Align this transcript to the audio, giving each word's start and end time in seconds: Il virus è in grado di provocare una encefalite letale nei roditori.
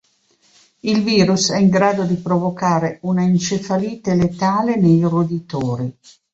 Il 0.79 1.03
virus 1.03 1.51
è 1.51 1.57
in 1.59 1.69
grado 1.69 2.05
di 2.05 2.15
provocare 2.15 2.97
una 3.03 3.21
encefalite 3.21 4.15
letale 4.15 4.75
nei 4.75 4.99
roditori. 5.01 5.95